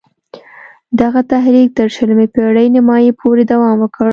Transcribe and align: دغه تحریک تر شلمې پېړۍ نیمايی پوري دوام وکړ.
دغه 0.99 1.21
تحریک 1.31 1.67
تر 1.77 1.87
شلمې 1.95 2.27
پېړۍ 2.33 2.67
نیمايی 2.75 3.11
پوري 3.19 3.43
دوام 3.51 3.75
وکړ. 3.81 4.09